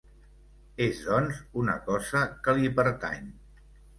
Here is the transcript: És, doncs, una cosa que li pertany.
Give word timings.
És, 0.85 1.01
doncs, 1.09 1.43
una 1.65 1.75
cosa 1.89 2.23
que 2.47 2.57
li 2.61 2.71
pertany. 2.79 3.31